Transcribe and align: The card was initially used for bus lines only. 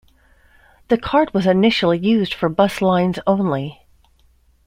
The 0.87 0.97
card 0.97 1.31
was 1.31 1.45
initially 1.45 1.99
used 1.99 2.33
for 2.33 2.49
bus 2.49 2.81
lines 2.81 3.19
only. 3.27 3.85